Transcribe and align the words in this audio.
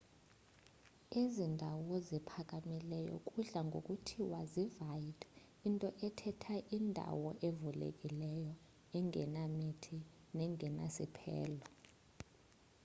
ezi 1.21 1.45
ndawo 1.55 1.93
ziphakamileyo 2.07 3.15
kudla 3.29 3.59
ngokuthiwa 3.67 4.39
zii-vidde 4.51 5.27
into 5.67 5.87
ethetha 6.07 6.55
indawo 6.77 7.29
evulekileyo 7.47 8.53
engenamithi 8.97 9.97
nengenasiphelo 10.35 11.65